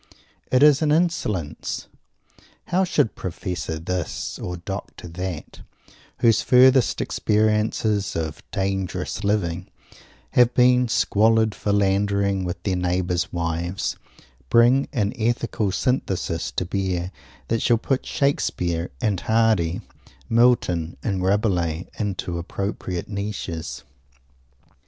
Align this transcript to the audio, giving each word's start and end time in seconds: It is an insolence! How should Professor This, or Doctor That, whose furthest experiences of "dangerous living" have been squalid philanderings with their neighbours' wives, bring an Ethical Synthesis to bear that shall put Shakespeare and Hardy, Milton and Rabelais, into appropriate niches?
It 0.51 0.63
is 0.63 0.81
an 0.81 0.91
insolence! 0.91 1.85
How 2.69 2.83
should 2.83 3.13
Professor 3.13 3.77
This, 3.77 4.39
or 4.39 4.57
Doctor 4.57 5.07
That, 5.07 5.61
whose 6.21 6.41
furthest 6.41 7.01
experiences 7.01 8.15
of 8.15 8.41
"dangerous 8.49 9.23
living" 9.23 9.67
have 10.31 10.55
been 10.55 10.87
squalid 10.87 11.53
philanderings 11.53 12.47
with 12.47 12.63
their 12.63 12.77
neighbours' 12.77 13.31
wives, 13.31 13.95
bring 14.49 14.87
an 14.91 15.13
Ethical 15.19 15.71
Synthesis 15.71 16.49
to 16.53 16.65
bear 16.65 17.11
that 17.49 17.61
shall 17.61 17.77
put 17.77 18.03
Shakespeare 18.03 18.89
and 19.01 19.19
Hardy, 19.19 19.81
Milton 20.27 20.97
and 21.03 21.21
Rabelais, 21.21 21.85
into 21.99 22.39
appropriate 22.39 23.07
niches? 23.07 23.83